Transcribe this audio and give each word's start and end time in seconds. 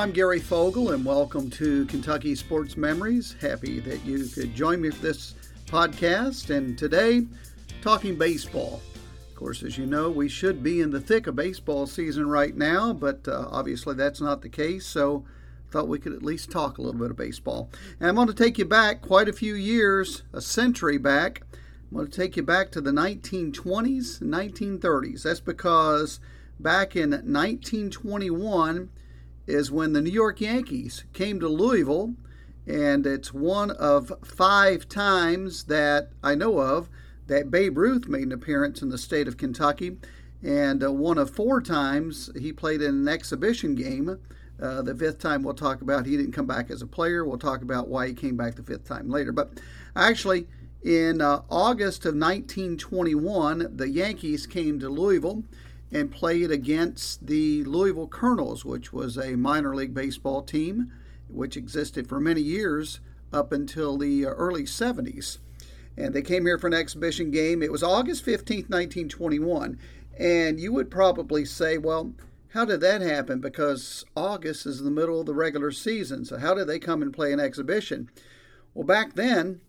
I'm 0.00 0.12
Gary 0.12 0.38
Fogle, 0.38 0.92
and 0.92 1.04
welcome 1.04 1.50
to 1.50 1.84
Kentucky 1.84 2.34
Sports 2.34 2.74
Memories. 2.74 3.36
Happy 3.38 3.80
that 3.80 4.02
you 4.02 4.24
could 4.28 4.54
join 4.54 4.80
me 4.80 4.88
for 4.88 5.02
this 5.02 5.34
podcast. 5.66 6.48
And 6.48 6.78
today, 6.78 7.26
talking 7.82 8.16
baseball. 8.16 8.80
Of 9.28 9.34
course, 9.34 9.62
as 9.62 9.76
you 9.76 9.84
know, 9.84 10.08
we 10.08 10.26
should 10.26 10.62
be 10.62 10.80
in 10.80 10.90
the 10.90 11.02
thick 11.02 11.26
of 11.26 11.36
baseball 11.36 11.86
season 11.86 12.30
right 12.30 12.56
now, 12.56 12.94
but 12.94 13.28
uh, 13.28 13.48
obviously 13.50 13.94
that's 13.94 14.22
not 14.22 14.40
the 14.40 14.48
case. 14.48 14.86
So, 14.86 15.26
I 15.68 15.70
thought 15.70 15.86
we 15.86 15.98
could 15.98 16.14
at 16.14 16.22
least 16.22 16.50
talk 16.50 16.78
a 16.78 16.80
little 16.80 16.98
bit 16.98 17.10
of 17.10 17.18
baseball. 17.18 17.68
And 18.00 18.08
I'm 18.08 18.14
going 18.14 18.26
to 18.26 18.32
take 18.32 18.56
you 18.56 18.64
back 18.64 19.02
quite 19.02 19.28
a 19.28 19.34
few 19.34 19.54
years, 19.54 20.22
a 20.32 20.40
century 20.40 20.96
back. 20.96 21.42
I'm 21.90 21.98
going 21.98 22.10
to 22.10 22.16
take 22.16 22.38
you 22.38 22.42
back 22.42 22.72
to 22.72 22.80
the 22.80 22.90
1920s 22.90 24.22
1930s. 24.22 25.24
That's 25.24 25.40
because 25.40 26.20
back 26.58 26.96
in 26.96 27.10
1921 27.10 28.88
is 29.50 29.70
when 29.70 29.92
the 29.92 30.00
New 30.00 30.10
York 30.10 30.40
Yankees 30.40 31.04
came 31.12 31.40
to 31.40 31.48
Louisville, 31.48 32.14
and 32.66 33.06
it's 33.06 33.34
one 33.34 33.70
of 33.72 34.12
five 34.24 34.88
times 34.88 35.64
that 35.64 36.10
I 36.22 36.34
know 36.34 36.58
of 36.58 36.88
that 37.26 37.50
Babe 37.50 37.76
Ruth 37.76 38.08
made 38.08 38.24
an 38.24 38.32
appearance 38.32 38.82
in 38.82 38.88
the 38.88 38.98
state 38.98 39.28
of 39.28 39.36
Kentucky, 39.36 39.96
and 40.42 40.82
uh, 40.82 40.92
one 40.92 41.18
of 41.18 41.30
four 41.30 41.60
times 41.60 42.30
he 42.38 42.52
played 42.52 42.80
in 42.80 42.94
an 42.94 43.08
exhibition 43.08 43.74
game. 43.74 44.18
Uh, 44.60 44.82
the 44.82 44.94
fifth 44.94 45.18
time 45.18 45.42
we'll 45.42 45.54
talk 45.54 45.80
about 45.80 46.06
he 46.06 46.16
didn't 46.16 46.32
come 46.32 46.46
back 46.46 46.70
as 46.70 46.82
a 46.82 46.86
player. 46.86 47.24
We'll 47.24 47.38
talk 47.38 47.62
about 47.62 47.88
why 47.88 48.08
he 48.08 48.14
came 48.14 48.36
back 48.36 48.56
the 48.56 48.62
fifth 48.62 48.84
time 48.84 49.08
later. 49.08 49.32
But 49.32 49.60
actually, 49.96 50.46
in 50.82 51.20
uh, 51.20 51.42
August 51.50 52.04
of 52.04 52.14
1921, 52.14 53.76
the 53.76 53.88
Yankees 53.88 54.46
came 54.46 54.78
to 54.80 54.88
Louisville 54.88 55.44
and 55.92 56.10
played 56.10 56.50
against 56.50 57.26
the 57.26 57.64
Louisville 57.64 58.06
Colonels, 58.06 58.64
which 58.64 58.92
was 58.92 59.16
a 59.16 59.36
minor 59.36 59.74
league 59.74 59.94
baseball 59.94 60.42
team 60.42 60.92
which 61.32 61.56
existed 61.56 62.08
for 62.08 62.20
many 62.20 62.40
years 62.40 63.00
up 63.32 63.52
until 63.52 63.96
the 63.96 64.26
uh, 64.26 64.30
early 64.30 64.64
70s. 64.64 65.38
And 65.96 66.14
they 66.14 66.22
came 66.22 66.46
here 66.46 66.58
for 66.58 66.66
an 66.66 66.74
exhibition 66.74 67.30
game. 67.30 67.62
It 67.62 67.72
was 67.72 67.82
August 67.82 68.24
15, 68.24 68.66
1921. 68.68 69.78
And 70.18 70.60
you 70.60 70.72
would 70.72 70.90
probably 70.90 71.44
say, 71.44 71.78
well, 71.78 72.12
how 72.52 72.64
did 72.64 72.80
that 72.80 73.00
happen? 73.00 73.40
Because 73.40 74.04
August 74.16 74.66
is 74.66 74.82
the 74.82 74.90
middle 74.90 75.20
of 75.20 75.26
the 75.26 75.34
regular 75.34 75.70
season. 75.70 76.24
So, 76.24 76.38
how 76.38 76.54
did 76.54 76.66
they 76.66 76.78
come 76.78 77.00
and 77.00 77.12
play 77.12 77.32
an 77.32 77.40
exhibition? 77.40 78.10
Well, 78.74 78.86
back 78.86 79.14
then, 79.14 79.60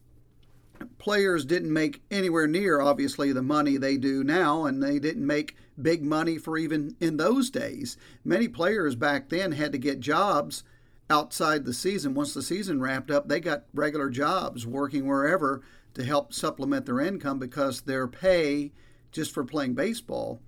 players 0.98 1.46
didn't 1.46 1.72
make 1.72 2.02
anywhere 2.10 2.48
near, 2.48 2.82
obviously, 2.82 3.32
the 3.32 3.44
money 3.44 3.78
they 3.78 3.98
do 3.98 4.24
now, 4.24 4.66
and 4.66 4.82
they 4.82 4.98
didn't 5.00 5.26
make 5.26 5.56
big 5.84 6.04
money 6.04 6.38
for 6.38 6.58
even 6.58 6.96
in 7.00 7.18
those 7.18 7.50
days. 7.50 7.98
Many 8.24 8.48
players 8.48 8.96
back 8.96 9.30
then 9.30 9.52
had 9.54 9.72
to 9.72 9.78
get 9.78 10.00
jobs 10.00 10.64
outside 11.10 11.66
the 11.66 11.74
season. 11.74 12.14
Once 12.14 12.34
the 12.34 12.42
season 12.42 12.80
wrapped 12.80 13.12
up, 13.12 13.28
they 13.28 13.40
got 13.40 13.66
regular 13.74 14.10
jobs 14.10 14.66
working 14.66 15.06
wherever 15.06 15.62
to 15.94 16.04
help 16.04 16.34
supplement 16.34 16.86
their 16.86 17.00
income 17.00 17.38
because 17.38 17.82
their 17.82 18.08
pay 18.08 18.72
just 19.12 19.34
for 19.34 19.44
playing 19.44 19.74
baseball 19.74 20.42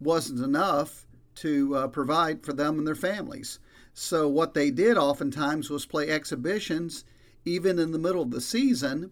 wasn't 0.00 0.44
enough 0.44 1.06
to 1.34 1.74
uh, 1.74 1.88
provide 1.88 2.44
for 2.44 2.52
them 2.52 2.78
and 2.78 2.86
their 2.86 2.94
families. 2.94 3.58
So, 3.94 4.28
what 4.28 4.54
they 4.54 4.70
did 4.70 4.96
oftentimes 4.96 5.70
was 5.70 5.86
play 5.86 6.08
exhibitions 6.08 7.04
even 7.44 7.78
in 7.78 7.92
the 7.92 7.98
middle 7.98 8.22
of 8.22 8.30
the 8.30 8.40
season, 8.40 9.10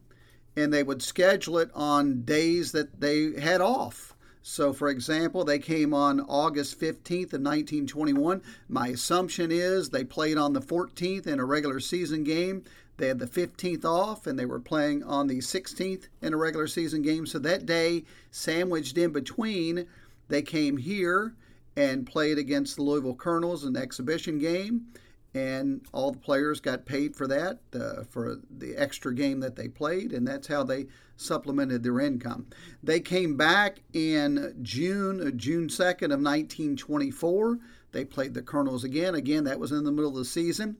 and 0.57 0.73
they 0.73 0.83
would 0.83 1.03
schedule 1.03 1.59
it 1.59 1.71
on 1.75 2.23
days 2.23 2.73
that 2.73 3.01
they 3.01 3.39
had 3.41 3.61
off. 3.61 4.15
So, 4.43 4.73
for 4.73 4.89
example, 4.89 5.45
they 5.45 5.59
came 5.59 5.93
on 5.93 6.21
August 6.21 6.81
15th 6.81 7.35
of 7.35 7.43
1921. 7.43 8.41
My 8.69 8.89
assumption 8.89 9.53
is 9.53 9.91
they 9.91 10.05
played 10.05 10.39
on 10.39 10.55
the 10.55 10.62
14th 10.62 11.27
in 11.27 11.39
a 11.39 11.45
regular 11.45 11.78
season 11.78 12.25
game. 12.25 12.65
They 12.97 13.09
had 13.09 13.19
the 13.19 13.27
15th 13.27 13.84
off, 13.84 14.27
and 14.27 14.39
they 14.39 14.47
were 14.47 14.61
playing 14.61 15.03
on 15.03 15.27
the 15.27 15.39
16th 15.39 16.09
in 16.23 16.33
a 16.33 16.37
regular 16.37 16.67
season 16.67 17.03
game. 17.03 17.27
So 17.27 17.39
that 17.41 17.67
day, 17.67 18.05
sandwiched 18.31 18.97
in 18.97 19.12
between, 19.12 19.87
they 20.29 20.43
came 20.43 20.77
here 20.77 21.34
and 21.77 22.06
played 22.06 22.39
against 22.39 22.77
the 22.77 22.83
Louisville 22.83 23.15
Colonels, 23.15 23.65
in 23.65 23.77
an 23.77 23.83
exhibition 23.83 24.39
game 24.39 24.87
and 25.35 25.81
all 25.93 26.11
the 26.11 26.19
players 26.19 26.61
got 26.61 26.85
paid 26.85 27.15
for 27.15 27.27
that 27.29 27.59
uh, 27.75 28.03
for 28.03 28.39
the 28.59 28.75
extra 28.77 29.15
game 29.15 29.41
that 29.41 29.55
they 29.55 29.69
played 29.69 30.13
and 30.13 30.27
that's 30.27 30.49
how 30.49 30.65
they 30.65 30.87
supplemented 31.17 31.83
their 31.83 32.01
income. 32.01 32.47
They 32.83 33.01
came 33.01 33.37
back 33.37 33.81
in 33.93 34.57
june 34.63 35.27
uh, 35.27 35.31
june 35.31 35.69
2nd 35.69 36.13
of 36.13 36.21
1924 36.21 37.59
they 37.93 38.05
played 38.05 38.35
the 38.35 38.43
colonels 38.43 38.85
again. 38.85 39.15
Again 39.15 39.45
that 39.45 39.61
was 39.61 39.73
in 39.73 39.85
the 39.85 39.93
middle 39.93 40.11
of 40.11 40.17
the 40.17 40.25
season. 40.25 40.77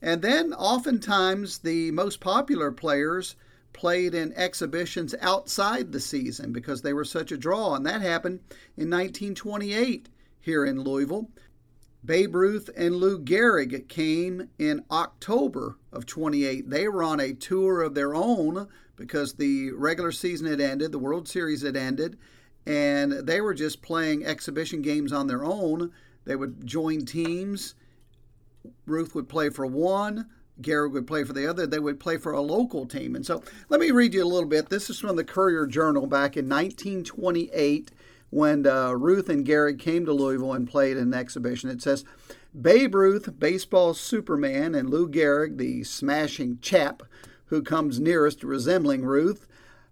And 0.00 0.20
then 0.20 0.52
oftentimes 0.52 1.58
the 1.58 1.92
most 1.92 2.20
popular 2.20 2.72
players 2.72 3.36
played 3.72 4.14
in 4.14 4.32
exhibitions 4.34 5.14
outside 5.20 5.92
the 5.92 6.00
season 6.00 6.52
because 6.52 6.82
they 6.82 6.92
were 6.92 7.04
such 7.04 7.32
a 7.32 7.38
draw 7.38 7.74
and 7.74 7.86
that 7.86 8.02
happened 8.02 8.40
in 8.76 8.90
1928 8.90 10.08
here 10.40 10.64
in 10.64 10.80
louisville 10.80 11.30
Babe 12.04 12.34
Ruth 12.34 12.68
and 12.76 12.96
Lou 12.96 13.20
Gehrig 13.20 13.86
came 13.88 14.48
in 14.58 14.84
October 14.90 15.76
of 15.92 16.04
28. 16.04 16.68
They 16.68 16.88
were 16.88 17.02
on 17.02 17.20
a 17.20 17.32
tour 17.32 17.80
of 17.80 17.94
their 17.94 18.14
own 18.14 18.66
because 18.96 19.34
the 19.34 19.70
regular 19.72 20.10
season 20.10 20.48
had 20.48 20.60
ended, 20.60 20.90
the 20.90 20.98
World 20.98 21.28
Series 21.28 21.62
had 21.62 21.76
ended, 21.76 22.18
and 22.66 23.12
they 23.12 23.40
were 23.40 23.54
just 23.54 23.82
playing 23.82 24.26
exhibition 24.26 24.82
games 24.82 25.12
on 25.12 25.28
their 25.28 25.44
own. 25.44 25.92
They 26.24 26.34
would 26.34 26.66
join 26.66 27.04
teams. 27.04 27.76
Ruth 28.84 29.14
would 29.14 29.28
play 29.28 29.48
for 29.50 29.66
one, 29.66 30.28
Gehrig 30.60 30.92
would 30.92 31.06
play 31.06 31.24
for 31.24 31.32
the 31.32 31.46
other. 31.46 31.66
They 31.66 31.78
would 31.78 32.00
play 32.00 32.16
for 32.16 32.32
a 32.32 32.40
local 32.40 32.86
team. 32.86 33.14
And 33.14 33.24
so 33.24 33.42
let 33.68 33.80
me 33.80 33.90
read 33.90 34.14
you 34.14 34.24
a 34.24 34.26
little 34.26 34.48
bit. 34.48 34.68
This 34.68 34.90
is 34.90 34.98
from 34.98 35.16
the 35.16 35.24
Courier 35.24 35.66
Journal 35.66 36.06
back 36.06 36.36
in 36.36 36.48
1928 36.48 37.90
when 38.32 38.66
uh, 38.66 38.92
Ruth 38.92 39.28
and 39.28 39.46
Gehrig 39.46 39.78
came 39.78 40.06
to 40.06 40.12
Louisville 40.14 40.54
and 40.54 40.66
played 40.66 40.96
an 40.96 41.12
exhibition. 41.12 41.68
It 41.68 41.82
says, 41.82 42.02
Babe 42.58 42.94
Ruth, 42.94 43.38
baseball 43.38 43.92
Superman, 43.92 44.74
and 44.74 44.88
Lou 44.88 45.06
Gehrig, 45.06 45.58
the 45.58 45.84
smashing 45.84 46.58
chap 46.62 47.02
who 47.46 47.62
comes 47.62 48.00
nearest 48.00 48.42
resembling 48.42 49.04
Ruth, 49.04 49.46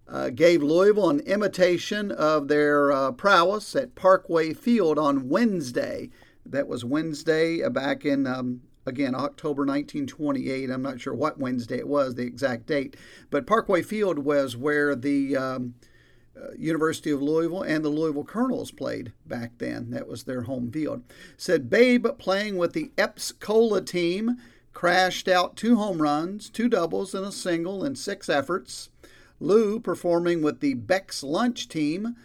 uh, 0.07 0.31
gave 0.31 0.63
Louisville 0.63 1.11
an 1.11 1.19
imitation 1.19 2.11
of 2.11 2.47
their 2.47 2.91
uh, 2.91 3.11
prowess 3.11 3.75
at 3.75 3.93
Parkway 3.93 4.53
Field 4.53 4.97
on 4.97 5.29
Wednesday. 5.29 6.09
That 6.43 6.67
was 6.67 6.83
Wednesday 6.83 7.61
uh, 7.61 7.69
back 7.69 8.05
in, 8.05 8.25
um, 8.25 8.61
again, 8.87 9.13
October 9.13 9.67
1928. 9.67 10.71
I'm 10.71 10.81
not 10.81 10.99
sure 10.99 11.13
what 11.13 11.37
Wednesday 11.37 11.77
it 11.77 11.87
was, 11.87 12.15
the 12.15 12.25
exact 12.25 12.65
date. 12.65 12.97
But 13.29 13.45
Parkway 13.45 13.83
Field 13.83 14.17
was 14.17 14.57
where 14.57 14.95
the. 14.95 15.37
Um, 15.37 15.75
uh, 16.35 16.51
University 16.57 17.11
of 17.11 17.21
Louisville 17.21 17.63
and 17.63 17.83
the 17.83 17.89
Louisville 17.89 18.23
Colonels 18.23 18.71
played 18.71 19.11
back 19.25 19.51
then. 19.57 19.91
That 19.91 20.07
was 20.07 20.23
their 20.23 20.43
home 20.43 20.71
field. 20.71 21.03
Said 21.37 21.69
Babe 21.69 22.07
playing 22.17 22.57
with 22.57 22.73
the 22.73 22.91
Epps 22.97 23.31
Cola 23.31 23.81
team 23.81 24.37
crashed 24.73 25.27
out 25.27 25.55
two 25.55 25.75
home 25.75 26.01
runs, 26.01 26.49
two 26.49 26.69
doubles, 26.69 27.13
and 27.13 27.25
a 27.25 27.31
single 27.31 27.83
in 27.83 27.95
six 27.95 28.29
efforts. 28.29 28.89
Lou 29.39 29.79
performing 29.79 30.41
with 30.41 30.59
the 30.59 30.75
Beck's 30.75 31.23
Lunch 31.23 31.67
team. 31.67 32.15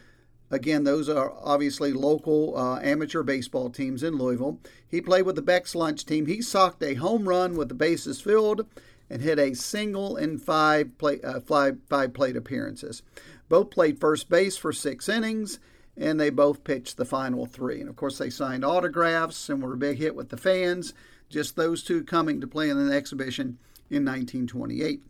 Again, 0.51 0.85
those 0.85 1.09
are 1.09 1.35
obviously 1.43 1.93
local 1.93 2.57
uh, 2.57 2.79
amateur 2.81 3.23
baseball 3.23 3.71
teams 3.71 4.03
in 4.03 4.17
Louisville. 4.17 4.61
He 4.89 5.01
played 5.01 5.23
with 5.23 5.35
the 5.35 5.43
Beck's 5.43 5.75
Lunch 5.75 6.07
team. 6.07 6.27
He 6.27 6.41
socked 6.41 6.83
a 6.83 6.95
home 6.95 7.29
run 7.29 7.57
with 7.57 7.69
the 7.69 7.75
bases 7.75 8.21
filled 8.21 8.67
and 9.11 9.23
hit 9.23 9.39
a 9.39 9.55
single 9.55 10.17
in 10.17 10.39
five, 10.39 10.97
play, 10.99 11.21
uh, 11.23 11.41
five, 11.41 11.79
five 11.89 12.13
plate 12.13 12.37
appearances. 12.37 13.03
Both 13.49 13.71
played 13.71 14.01
first 14.01 14.29
base 14.29 14.57
for 14.57 14.73
six 14.73 15.09
innings, 15.09 15.59
and 15.97 16.21
they 16.21 16.31
both 16.31 16.65
pitched 16.65 16.97
the 16.97 17.05
final 17.05 17.47
three. 17.47 17.81
And 17.81 17.89
of 17.89 17.97
course, 17.97 18.19
they 18.19 18.31
signed 18.31 18.65
autographs 18.65 19.49
and 19.49 19.63
were 19.63 19.75
a 19.75 19.79
big 19.79 19.99
hit 19.99 20.15
with 20.15 20.31
the 20.31 20.37
fans. 20.37 20.95
Just 21.29 21.57
those 21.57 21.83
two 21.83 22.05
coming 22.05 22.41
to 22.41 22.47
play 22.47 22.69
in 22.69 22.79
an 22.79 22.93
exhibition 22.93 23.59
in 23.91 24.05
1928. 24.05 25.03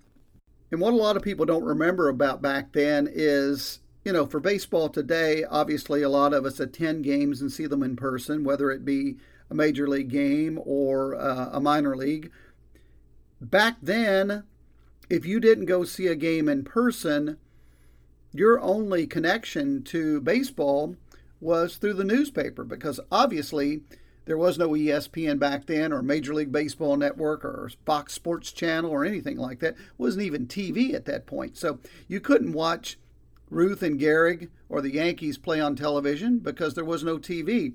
And 0.70 0.80
what 0.80 0.92
a 0.92 0.96
lot 0.96 1.16
of 1.16 1.22
people 1.22 1.46
don't 1.46 1.64
remember 1.64 2.08
about 2.08 2.42
back 2.42 2.72
then 2.72 3.08
is, 3.10 3.80
you 4.04 4.12
know, 4.12 4.26
for 4.26 4.40
baseball 4.40 4.88
today, 4.88 5.44
obviously 5.44 6.02
a 6.02 6.08
lot 6.08 6.32
of 6.32 6.44
us 6.44 6.60
attend 6.60 7.04
games 7.04 7.40
and 7.40 7.52
see 7.52 7.66
them 7.66 7.82
in 7.82 7.96
person, 7.96 8.44
whether 8.44 8.70
it 8.70 8.84
be 8.84 9.16
a 9.50 9.54
major 9.54 9.88
league 9.88 10.08
game 10.08 10.60
or 10.64 11.14
uh, 11.14 11.50
a 11.52 11.60
minor 11.60 11.96
league. 11.96 12.30
Back 13.40 13.76
then, 13.80 14.44
if 15.08 15.24
you 15.24 15.38
didn't 15.38 15.66
go 15.66 15.84
see 15.84 16.08
a 16.08 16.16
game 16.16 16.48
in 16.48 16.64
person, 16.64 17.38
your 18.38 18.60
only 18.60 19.06
connection 19.06 19.82
to 19.84 20.20
baseball 20.20 20.96
was 21.40 21.76
through 21.76 21.94
the 21.94 22.04
newspaper 22.04 22.64
because 22.64 22.98
obviously 23.10 23.82
there 24.24 24.38
was 24.38 24.58
no 24.58 24.70
ESPN 24.70 25.38
back 25.38 25.66
then 25.66 25.92
or 25.92 26.02
Major 26.02 26.34
League 26.34 26.50
Baseball 26.50 26.96
Network 26.96 27.44
or 27.44 27.70
Fox 27.84 28.12
Sports 28.12 28.52
Channel 28.52 28.90
or 28.90 29.04
anything 29.04 29.36
like 29.36 29.60
that. 29.60 29.74
It 29.74 29.98
wasn't 29.98 30.24
even 30.24 30.46
TV 30.46 30.94
at 30.94 31.04
that 31.04 31.26
point. 31.26 31.56
So 31.56 31.78
you 32.08 32.20
couldn't 32.20 32.52
watch 32.52 32.98
Ruth 33.50 33.82
and 33.82 34.00
Gehrig 34.00 34.48
or 34.68 34.80
the 34.80 34.94
Yankees 34.94 35.38
play 35.38 35.60
on 35.60 35.76
television 35.76 36.38
because 36.38 36.74
there 36.74 36.84
was 36.84 37.04
no 37.04 37.18
TV. 37.18 37.74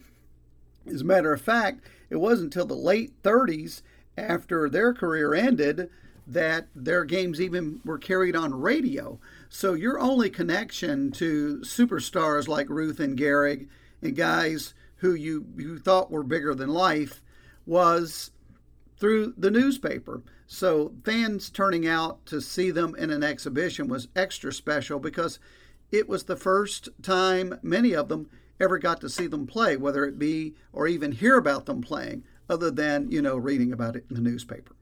As 0.86 1.02
a 1.02 1.06
matter 1.06 1.32
of 1.32 1.42
fact, 1.42 1.86
it 2.10 2.18
wasn't 2.18 2.54
until 2.54 2.66
the 2.66 2.76
late 2.76 3.14
30s, 3.24 3.82
after 4.18 4.70
their 4.70 4.94
career 4.94 5.34
ended, 5.34 5.90
that 6.28 6.68
their 6.76 7.06
games 7.06 7.40
even 7.40 7.80
were 7.86 7.98
carried 7.98 8.36
on 8.36 8.54
radio. 8.54 9.20
So 9.54 9.74
your 9.74 10.00
only 10.00 10.30
connection 10.30 11.12
to 11.12 11.58
superstars 11.58 12.48
like 12.48 12.70
Ruth 12.70 13.02
and 13.02 13.20
Gehrig 13.20 13.68
and 14.02 14.16
guys 14.16 14.74
who 14.96 15.14
you, 15.14 15.46
you 15.58 15.78
thought 15.78 16.10
were 16.10 16.24
bigger 16.24 16.56
than 16.56 16.70
life 16.70 17.22
was 17.66 18.32
through 18.98 19.34
the 19.38 19.52
newspaper. 19.52 20.24
So 20.48 20.94
fans 21.04 21.50
turning 21.50 21.86
out 21.86 22.26
to 22.28 22.40
see 22.40 22.72
them 22.72 22.96
in 22.96 23.10
an 23.10 23.24
exhibition 23.24 23.90
was 23.90 24.08
extra 24.16 24.54
special 24.54 25.00
because 25.00 25.38
it 25.92 26.08
was 26.08 26.24
the 26.24 26.38
first 26.38 26.88
time 27.02 27.60
many 27.62 27.94
of 27.94 28.08
them 28.08 28.30
ever 28.58 28.78
got 28.78 29.02
to 29.02 29.10
see 29.10 29.28
them 29.28 29.46
play, 29.46 29.76
whether 29.76 30.06
it 30.06 30.18
be 30.18 30.56
or 30.72 30.88
even 30.88 31.12
hear 31.12 31.36
about 31.36 31.66
them 31.66 31.82
playing, 31.82 32.24
other 32.50 32.72
than, 32.72 33.12
you 33.12 33.22
know, 33.22 33.36
reading 33.36 33.74
about 33.74 33.98
it 33.98 34.06
in 34.10 34.16
the 34.16 34.22
newspaper. 34.22 34.78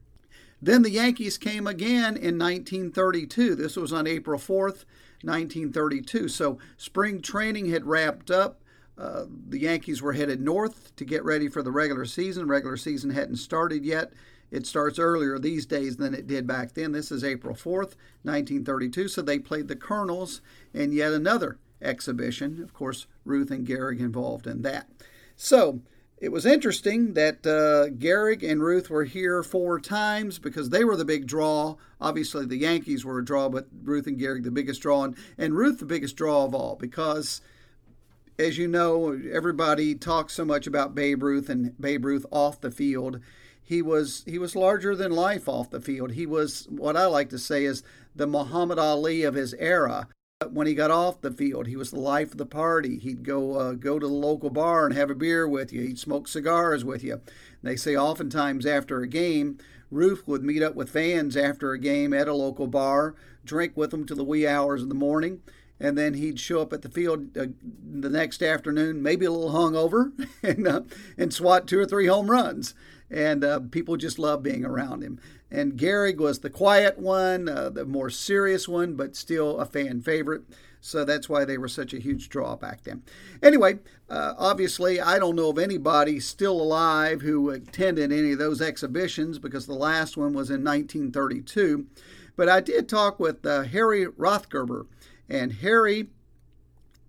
Then 0.62 0.82
the 0.82 0.90
Yankees 0.90 1.38
came 1.38 1.66
again 1.66 2.16
in 2.16 2.38
1932. 2.38 3.54
This 3.54 3.76
was 3.76 3.92
on 3.92 4.06
April 4.06 4.38
4th, 4.38 4.84
1932. 5.22 6.28
So 6.28 6.58
spring 6.76 7.22
training 7.22 7.70
had 7.70 7.86
wrapped 7.86 8.30
up. 8.30 8.60
Uh, 8.98 9.24
the 9.48 9.60
Yankees 9.60 10.02
were 10.02 10.12
headed 10.12 10.40
north 10.40 10.94
to 10.96 11.04
get 11.06 11.24
ready 11.24 11.48
for 11.48 11.62
the 11.62 11.70
regular 11.70 12.04
season. 12.04 12.46
Regular 12.46 12.76
season 12.76 13.10
hadn't 13.10 13.36
started 13.36 13.84
yet. 13.84 14.12
It 14.50 14.66
starts 14.66 14.98
earlier 14.98 15.38
these 15.38 15.64
days 15.64 15.96
than 15.96 16.12
it 16.12 16.26
did 16.26 16.46
back 16.46 16.74
then. 16.74 16.92
This 16.92 17.10
is 17.10 17.24
April 17.24 17.54
4th, 17.54 17.94
1932. 18.22 19.08
So 19.08 19.22
they 19.22 19.38
played 19.38 19.68
the 19.68 19.76
Colonels 19.76 20.42
in 20.74 20.92
yet 20.92 21.12
another 21.12 21.58
exhibition. 21.80 22.62
Of 22.62 22.74
course, 22.74 23.06
Ruth 23.24 23.50
and 23.50 23.66
Gehrig 23.66 24.00
involved 24.00 24.46
in 24.46 24.62
that. 24.62 24.88
So 25.36 25.80
it 26.20 26.30
was 26.30 26.44
interesting 26.44 27.14
that 27.14 27.46
uh, 27.46 27.90
Gehrig 27.96 28.48
and 28.48 28.62
Ruth 28.62 28.90
were 28.90 29.04
here 29.04 29.42
four 29.42 29.80
times 29.80 30.38
because 30.38 30.68
they 30.68 30.84
were 30.84 30.96
the 30.96 31.04
big 31.06 31.26
draw. 31.26 31.76
Obviously, 31.98 32.44
the 32.44 32.58
Yankees 32.58 33.06
were 33.06 33.18
a 33.18 33.24
draw, 33.24 33.48
but 33.48 33.68
Ruth 33.82 34.06
and 34.06 34.20
Gehrig 34.20 34.44
the 34.44 34.50
biggest 34.50 34.82
draw, 34.82 35.02
and, 35.04 35.16
and 35.38 35.56
Ruth 35.56 35.78
the 35.78 35.86
biggest 35.86 36.16
draw 36.16 36.44
of 36.44 36.54
all 36.54 36.76
because, 36.76 37.40
as 38.38 38.58
you 38.58 38.68
know, 38.68 39.18
everybody 39.32 39.94
talks 39.94 40.34
so 40.34 40.44
much 40.44 40.66
about 40.66 40.94
Babe 40.94 41.22
Ruth 41.22 41.48
and 41.48 41.74
Babe 41.80 42.04
Ruth 42.04 42.26
off 42.30 42.60
the 42.60 42.70
field. 42.70 43.20
He 43.62 43.80
was 43.80 44.22
he 44.26 44.38
was 44.38 44.54
larger 44.54 44.94
than 44.94 45.12
life 45.12 45.48
off 45.48 45.70
the 45.70 45.80
field. 45.80 46.12
He 46.12 46.26
was 46.26 46.66
what 46.68 46.98
I 46.98 47.06
like 47.06 47.30
to 47.30 47.38
say 47.38 47.64
is 47.64 47.82
the 48.14 48.26
Muhammad 48.26 48.78
Ali 48.78 49.22
of 49.22 49.34
his 49.34 49.54
era 49.54 50.08
when 50.48 50.66
he 50.66 50.74
got 50.74 50.90
off 50.90 51.20
the 51.20 51.30
field, 51.30 51.66
he 51.66 51.76
was 51.76 51.90
the 51.90 52.00
life 52.00 52.32
of 52.32 52.38
the 52.38 52.46
party. 52.46 52.98
He'd 52.98 53.24
go 53.24 53.58
uh, 53.58 53.72
go 53.72 53.98
to 53.98 54.06
the 54.06 54.12
local 54.12 54.48
bar 54.48 54.86
and 54.86 54.94
have 54.94 55.10
a 55.10 55.14
beer 55.14 55.46
with 55.46 55.72
you. 55.72 55.82
He'd 55.82 55.98
smoke 55.98 56.26
cigars 56.28 56.84
with 56.84 57.04
you. 57.04 57.20
They 57.62 57.76
say 57.76 57.94
oftentimes 57.94 58.64
after 58.64 59.02
a 59.02 59.06
game, 59.06 59.58
Ruth 59.90 60.26
would 60.26 60.42
meet 60.42 60.62
up 60.62 60.74
with 60.74 60.88
fans 60.88 61.36
after 61.36 61.72
a 61.72 61.78
game 61.78 62.14
at 62.14 62.28
a 62.28 62.34
local 62.34 62.66
bar, 62.66 63.14
drink 63.44 63.76
with 63.76 63.90
them 63.90 64.06
till 64.06 64.16
the 64.16 64.24
wee 64.24 64.46
hours 64.46 64.82
of 64.82 64.88
the 64.88 64.94
morning, 64.94 65.42
and 65.78 65.98
then 65.98 66.14
he'd 66.14 66.40
show 66.40 66.62
up 66.62 66.72
at 66.72 66.80
the 66.80 66.88
field 66.88 67.36
uh, 67.36 67.46
the 67.62 68.08
next 68.08 68.42
afternoon, 68.42 69.02
maybe 69.02 69.26
a 69.26 69.30
little 69.30 69.52
hungover, 69.52 70.12
and 70.42 70.66
uh, 70.66 70.80
and 71.18 71.34
swat 71.34 71.66
two 71.66 71.78
or 71.78 71.86
three 71.86 72.06
home 72.06 72.30
runs. 72.30 72.72
And 73.10 73.42
uh, 73.44 73.60
people 73.70 73.96
just 73.96 74.18
loved 74.18 74.44
being 74.44 74.64
around 74.64 75.02
him 75.02 75.18
and 75.50 75.76
Gehrig 75.76 76.18
was 76.18 76.40
the 76.40 76.50
quiet 76.50 76.98
one, 76.98 77.48
uh, 77.48 77.70
the 77.70 77.84
more 77.84 78.10
serious 78.10 78.68
one, 78.68 78.94
but 78.94 79.16
still 79.16 79.58
a 79.58 79.66
fan 79.66 80.00
favorite. 80.00 80.42
So 80.80 81.04
that's 81.04 81.28
why 81.28 81.44
they 81.44 81.58
were 81.58 81.68
such 81.68 81.92
a 81.92 82.00
huge 82.00 82.28
draw 82.28 82.56
back 82.56 82.84
then. 82.84 83.02
Anyway, 83.42 83.80
uh, 84.08 84.34
obviously, 84.38 85.00
I 85.00 85.18
don't 85.18 85.36
know 85.36 85.50
of 85.50 85.58
anybody 85.58 86.20
still 86.20 86.60
alive 86.60 87.20
who 87.20 87.50
attended 87.50 88.12
any 88.12 88.32
of 88.32 88.38
those 88.38 88.62
exhibitions 88.62 89.38
because 89.38 89.66
the 89.66 89.74
last 89.74 90.16
one 90.16 90.32
was 90.32 90.48
in 90.48 90.64
1932. 90.64 91.86
But 92.36 92.48
I 92.48 92.60
did 92.60 92.88
talk 92.88 93.20
with 93.20 93.44
uh, 93.44 93.64
Harry 93.64 94.06
Rothgerber, 94.06 94.86
and 95.28 95.52
Harry 95.54 96.08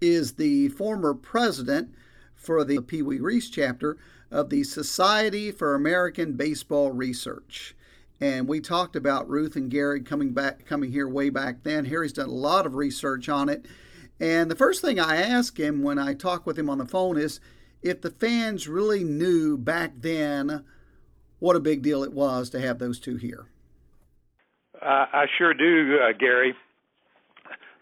is 0.02 0.34
the 0.34 0.68
former 0.70 1.14
president 1.14 1.94
for 2.36 2.66
the 2.66 2.82
Pee 2.82 3.04
Wee 3.04 3.20
Reese 3.20 3.50
chapter 3.50 3.98
of 4.32 4.50
the 4.50 4.64
Society 4.64 5.52
for 5.52 5.76
American 5.76 6.34
Baseball 6.34 6.92
Research 6.92 7.76
and 8.22 8.48
we 8.48 8.62
talked 8.62 8.96
about 8.96 9.28
Ruth 9.28 9.56
and 9.56 9.72
Gehrig 9.72 10.06
coming 10.06 10.32
back, 10.32 10.66
coming 10.66 10.92
here 10.92 11.10
way 11.10 11.32
back 11.32 11.64
then. 11.64 11.86
Harry's 11.86 12.14
done 12.14 12.30
a 12.30 12.34
lot 12.34 12.68
of 12.68 12.76
research 12.76 13.28
on 13.28 13.50
it, 13.50 13.66
and 14.20 14.50
the 14.50 14.56
first 14.56 14.82
thing 14.82 15.00
I 15.00 15.16
ask 15.16 15.60
him 15.60 15.82
when 15.82 15.98
I 15.98 16.14
talk 16.14 16.46
with 16.46 16.58
him 16.58 16.70
on 16.70 16.78
the 16.78 16.86
phone 16.86 17.18
is 17.18 17.40
if 17.82 18.02
the 18.02 18.12
fans 18.12 18.68
really 18.68 19.04
knew 19.04 19.58
back 19.58 19.94
then 19.98 20.64
what 21.40 21.56
a 21.56 21.60
big 21.60 21.82
deal 21.82 22.04
it 22.04 22.14
was 22.14 22.52
to 22.52 22.62
have 22.62 22.78
those 22.78 23.00
two 23.00 23.16
here. 23.16 23.48
Uh, 24.80 25.06
I 25.12 25.26
sure 25.38 25.56
do, 25.56 25.98
uh, 26.00 26.12
Gary. 26.18 26.54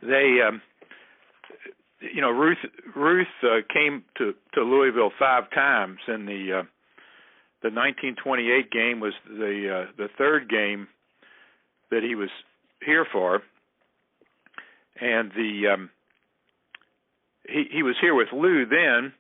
They, 0.02 0.38
um, 0.48 0.62
you 2.02 2.22
know, 2.22 2.30
Ruth 2.30 2.58
Ruth 2.96 3.28
uh, 3.44 3.62
came 3.74 4.04
to 4.18 4.34
to 4.54 4.62
Louisville 4.62 5.12
five 5.18 5.50
times 5.52 6.00
in 6.08 6.26
the 6.26 6.60
uh, 6.60 6.64
the 7.62 7.70
1928 7.70 8.72
game 8.72 9.00
was 9.00 9.14
the 9.28 9.86
uh, 9.88 9.92
the 9.98 10.08
third 10.18 10.50
game 10.50 10.88
that 11.92 12.04
he 12.04 12.16
was 12.16 12.30
here 12.86 13.06
for, 13.12 13.42
and 15.02 15.32
the 15.32 15.74
um, 15.74 15.90
he 17.48 17.66
he 17.72 17.84
was 17.84 17.96
here 18.00 18.16
with 18.16 18.30
Lou 18.32 18.66
then, 18.66 19.14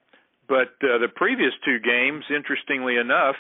but 0.47 0.69
uh, 0.81 0.97
the 0.99 1.09
previous 1.13 1.53
two 1.65 1.79
games, 1.79 2.23
interestingly 2.33 2.95
enough, 2.95 3.35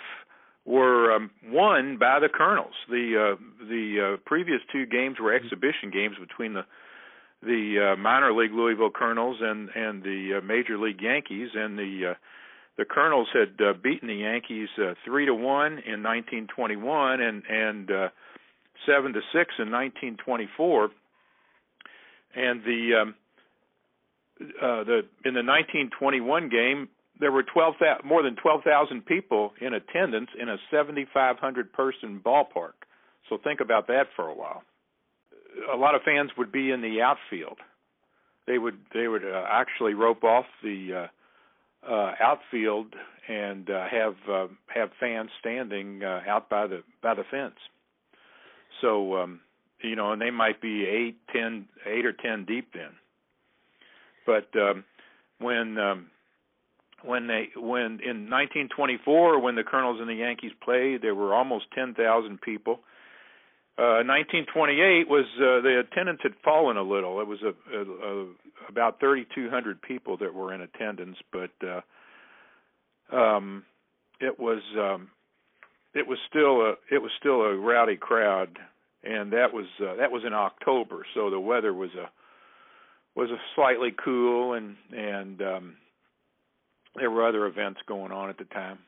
were 0.65 1.13
um, 1.13 1.31
won 1.47 1.97
by 1.97 2.19
the 2.19 2.29
Colonels. 2.29 2.75
The 2.89 3.35
uh, 3.37 3.65
the 3.67 4.15
uh, 4.15 4.17
previous 4.25 4.59
two 4.71 4.85
games 4.85 5.17
were 5.19 5.33
exhibition 5.33 5.91
games 5.91 6.15
between 6.19 6.53
the 6.53 6.65
the 7.41 7.93
uh, 7.93 7.95
minor 7.99 8.33
league 8.33 8.51
Louisville 8.51 8.91
Colonels 8.91 9.37
and 9.41 9.69
and 9.75 10.03
the 10.03 10.39
uh, 10.39 10.45
major 10.45 10.77
league 10.77 11.01
Yankees, 11.01 11.49
and 11.53 11.77
the 11.77 12.11
uh, 12.11 12.13
the 12.77 12.85
Colonels 12.85 13.27
had 13.33 13.65
uh, 13.65 13.73
beaten 13.73 14.07
the 14.07 14.15
Yankees 14.15 14.69
uh, 14.77 14.93
three 15.05 15.25
to 15.25 15.33
one 15.33 15.73
in 15.85 16.03
1921 16.03 17.21
and 17.21 17.43
and 17.49 17.91
uh, 17.91 18.09
seven 18.85 19.13
to 19.13 19.19
six 19.33 19.53
in 19.59 19.71
1924. 19.71 20.89
And 22.35 22.63
the 22.63 23.01
um, 23.01 23.15
uh, 24.39 24.83
the 24.83 25.01
in 25.25 25.33
the 25.33 25.43
1921 25.43 26.49
game, 26.49 26.89
there 27.19 27.31
were 27.31 27.43
12 27.43 27.75
more 28.05 28.23
than 28.23 28.35
12,000 28.35 29.05
people 29.05 29.51
in 29.59 29.73
attendance 29.73 30.29
in 30.39 30.47
a 30.49 30.57
7,500 30.71 31.73
person 31.73 32.21
ballpark. 32.23 32.79
So 33.27 33.37
think 33.43 33.59
about 33.59 33.87
that 33.87 34.07
for 34.15 34.27
a 34.27 34.33
while. 34.33 34.63
A 35.73 35.77
lot 35.77 35.95
of 35.95 36.01
fans 36.03 36.31
would 36.37 36.51
be 36.51 36.71
in 36.71 36.81
the 36.81 37.01
outfield. 37.01 37.57
They 38.47 38.57
would 38.57 38.77
they 38.93 39.07
would 39.07 39.23
uh, 39.23 39.45
actually 39.49 39.93
rope 39.93 40.23
off 40.23 40.45
the 40.63 41.07
uh, 41.85 41.91
uh, 41.91 42.13
outfield 42.19 42.95
and 43.27 43.69
uh, 43.69 43.85
have 43.89 44.15
uh, 44.29 44.47
have 44.73 44.89
fans 44.99 45.29
standing 45.39 46.03
uh, 46.03 46.21
out 46.27 46.49
by 46.49 46.67
the 46.67 46.83
by 47.01 47.13
the 47.13 47.23
fence. 47.29 47.55
So 48.81 49.17
um, 49.17 49.41
you 49.81 49.95
know, 49.95 50.11
and 50.11 50.21
they 50.21 50.31
might 50.31 50.61
be 50.61 50.85
eight, 50.85 51.17
ten, 51.31 51.65
eight 51.85 52.05
or 52.05 52.13
ten 52.13 52.45
deep 52.45 52.73
then. 52.73 52.91
But 54.25 54.49
um, 54.59 54.83
when 55.39 55.77
um, 55.77 56.07
when 57.03 57.27
they 57.27 57.49
when 57.55 57.99
in 58.03 58.29
1924 58.29 59.39
when 59.39 59.55
the 59.55 59.63
Colonels 59.63 59.99
and 59.99 60.09
the 60.09 60.15
Yankees 60.15 60.51
played, 60.63 61.01
there 61.01 61.15
were 61.15 61.33
almost 61.33 61.65
10,000 61.73 62.41
people. 62.41 62.79
1928 64.03 65.07
was 65.07 65.25
uh, 65.37 65.61
the 65.61 65.83
attendance 65.87 66.19
had 66.23 66.33
fallen 66.43 66.77
a 66.77 66.83
little. 66.83 67.21
It 67.21 67.27
was 67.27 67.39
a, 67.41 67.53
a, 67.77 67.81
a 67.81 68.27
about 68.67 68.99
3,200 68.99 69.81
people 69.81 70.17
that 70.17 70.33
were 70.33 70.53
in 70.53 70.61
attendance, 70.61 71.17
but 71.31 71.51
uh, 71.65 73.15
um, 73.15 73.63
it 74.19 74.39
was 74.39 74.61
um, 74.77 75.09
it 75.93 76.07
was 76.07 76.17
still 76.29 76.61
a 76.61 76.73
it 76.93 77.01
was 77.01 77.11
still 77.19 77.41
a 77.41 77.55
rowdy 77.55 77.95
crowd, 77.95 78.59
and 79.03 79.31
that 79.33 79.53
was 79.53 79.65
uh, 79.81 79.95
that 79.95 80.11
was 80.11 80.23
in 80.25 80.33
October, 80.33 81.05
so 81.13 81.29
the 81.29 81.39
weather 81.39 81.73
was 81.73 81.91
a 81.95 82.09
was 83.17 83.29
a 83.29 83.37
slightly 83.55 83.93
cool, 84.03 84.53
and 84.53 84.75
and 84.91 85.41
um, 85.41 85.77
there 86.95 87.09
were 87.09 87.27
other 87.27 87.45
events 87.45 87.79
going 87.87 88.11
on 88.11 88.29
at 88.29 88.37
the 88.37 88.45
time. 88.45 88.79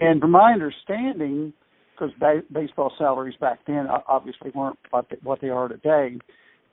And 0.00 0.20
from 0.20 0.30
my 0.30 0.52
understanding, 0.52 1.52
because 1.98 2.14
ba- 2.18 2.42
baseball 2.52 2.92
salaries 2.98 3.36
back 3.40 3.60
then 3.66 3.86
obviously 4.06 4.50
weren't 4.54 4.78
what 4.90 5.40
they 5.40 5.48
are 5.48 5.68
today. 5.68 6.18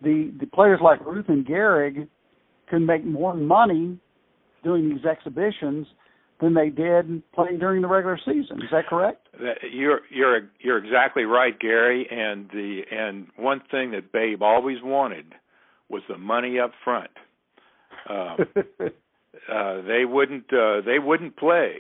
The 0.02 0.32
the 0.40 0.48
players 0.48 0.80
like 0.84 1.06
Ruth 1.06 1.26
and 1.30 1.46
Gehrig 1.46 2.08
can 2.70 2.86
make 2.86 3.06
more 3.06 3.34
money 3.34 4.00
doing 4.64 4.90
these 4.90 5.06
exhibitions 5.06 5.88
than 6.42 6.54
they 6.54 6.70
did 6.70 7.24
playing 7.34 7.60
during 7.60 7.82
the 7.82 7.88
regular 7.88 8.18
season. 8.18 8.62
Is 8.62 8.70
that 8.72 8.88
correct? 8.88 9.28
You're 9.72 10.02
you're 10.10 10.50
you're 10.60 10.84
exactly 10.84 11.24
right, 11.24 11.58
Gary. 11.58 12.08
And 12.10 12.50
the 12.50 12.82
and 12.92 13.28
one 13.38 13.62
thing 13.72 13.92
that 13.92 14.12
Babe 14.12 14.42
always 14.42 14.78
wanted 14.84 15.34
was 15.90 16.02
the 16.10 16.18
money 16.18 16.60
up 16.60 16.72
front. 16.84 17.12
Um, 18.10 18.38
uh, 19.52 19.82
they 19.82 20.04
wouldn't 20.06 20.52
uh, 20.52 20.82
they 20.86 21.00
wouldn't 21.00 21.38
play 21.38 21.78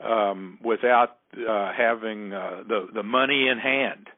um, 0.00 0.58
without 0.62 1.18
uh, 1.36 1.72
having 1.72 2.32
uh, 2.32 2.62
the 2.66 2.88
the 2.94 3.02
money 3.02 3.48
in 3.48 3.58
hand 3.58 4.08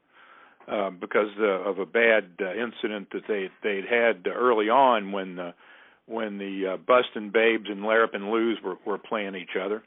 uh, 0.68 0.90
because 0.90 1.30
uh, 1.38 1.44
of 1.44 1.78
a 1.78 1.86
bad 1.86 2.24
uh, 2.40 2.52
incident 2.54 3.08
that 3.12 3.22
they 3.28 3.48
they'd 3.62 3.86
had 3.86 4.26
early 4.26 4.68
on 4.68 5.12
when 5.12 5.36
the 5.36 5.54
when 6.06 6.38
the 6.38 6.74
uh, 6.74 6.76
Bustin' 6.76 7.30
Babes 7.30 7.66
and 7.68 7.84
Larrupin 7.84 8.30
Lou's 8.30 8.58
were 8.62 8.76
were 8.84 8.98
playing 8.98 9.34
each 9.34 9.56
other. 9.60 9.82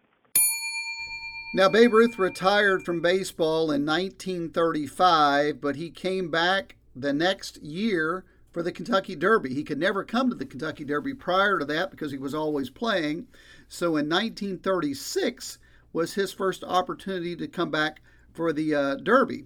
Now, 1.51 1.67
Babe 1.67 1.93
Ruth 1.93 2.19
retired 2.19 2.85
from 2.85 3.01
baseball 3.01 3.71
in 3.71 3.83
1935, 3.83 5.59
but 5.59 5.77
he 5.77 5.89
came 5.89 6.29
back 6.29 6.75
the 6.95 7.11
next 7.11 7.57
year 7.63 8.23
for 8.51 8.61
the 8.61 8.71
Kentucky 8.71 9.15
Derby. 9.15 9.55
He 9.55 9.63
could 9.63 9.79
never 9.79 10.03
come 10.03 10.29
to 10.29 10.35
the 10.35 10.45
Kentucky 10.45 10.85
Derby 10.85 11.15
prior 11.15 11.57
to 11.57 11.65
that 11.65 11.89
because 11.89 12.11
he 12.11 12.19
was 12.19 12.35
always 12.35 12.69
playing. 12.69 13.27
So 13.67 13.97
in 13.97 14.07
1936 14.07 15.57
was 15.93 16.13
his 16.13 16.31
first 16.31 16.63
opportunity 16.63 17.35
to 17.35 17.47
come 17.47 17.71
back 17.71 18.01
for 18.33 18.53
the 18.53 18.75
uh, 18.75 18.95
Derby. 18.95 19.45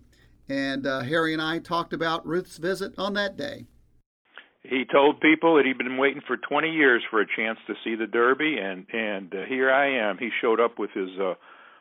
And 0.49 0.85
uh, 0.85 1.01
Harry 1.01 1.33
and 1.33 1.41
I 1.41 1.59
talked 1.59 1.93
about 1.93 2.25
Ruth's 2.25 2.57
visit 2.57 2.93
on 2.97 3.13
that 3.13 3.37
day. 3.37 3.65
He 4.63 4.85
told 4.89 5.19
people 5.19 5.55
that 5.55 5.65
he'd 5.65 5.77
been 5.77 5.97
waiting 5.97 6.21
for 6.25 6.37
20 6.37 6.69
years 6.69 7.03
for 7.09 7.19
a 7.19 7.25
chance 7.25 7.59
to 7.67 7.73
see 7.83 7.95
the 7.95 8.07
Derby, 8.07 8.57
and 8.57 8.85
and 8.93 9.33
uh, 9.33 9.45
here 9.47 9.69
I 9.69 10.09
am. 10.09 10.17
He 10.17 10.29
showed 10.41 10.61
up 10.61 10.79
with 10.79 10.89
his 10.91 11.09
uh, 11.19 11.33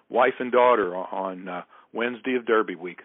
wife 0.09 0.35
and 0.41 0.51
daughter 0.51 0.97
on 0.97 1.49
uh, 1.49 1.63
Wednesday 1.93 2.35
of 2.35 2.45
Derby 2.45 2.75
week. 2.75 3.01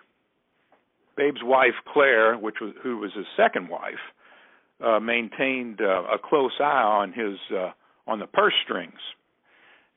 Babe's 1.16 1.44
wife 1.44 1.76
Claire, 1.94 2.38
which 2.38 2.56
was 2.60 2.74
who 2.82 2.98
was 2.98 3.12
his 3.16 3.26
second 3.36 3.70
wife, 3.70 4.02
uh, 4.84 5.00
maintained 5.00 5.80
uh, 5.80 6.04
a 6.12 6.18
close 6.18 6.54
eye 6.60 6.64
on 6.64 7.14
his 7.14 7.38
uh, 7.56 7.72
on 8.08 8.18
the 8.18 8.28
purse 8.28 8.54
strings 8.64 9.00